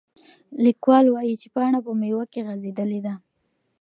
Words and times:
لیکوال 0.65 1.05
وایي 1.09 1.33
چې 1.41 1.47
پاڼه 1.55 1.79
په 1.85 1.91
میوه 2.01 2.25
کې 2.31 2.41
غځېدلې 2.47 2.99
ده. 3.05 3.13